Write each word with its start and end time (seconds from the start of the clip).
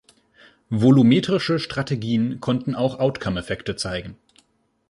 Volumetrische 0.71 1.59
Strategien 1.59 2.39
konnten 2.39 2.73
auch 2.73 2.97
Outcome-Effekte 2.97 3.75
zeigen. 3.75 4.17